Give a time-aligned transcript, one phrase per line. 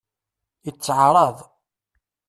[0.69, 1.37] Itteɛṛaḍ.